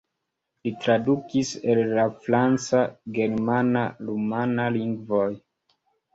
[0.61, 2.81] Li tradukis el la franca,
[3.19, 5.29] germana, rumana lingvoj.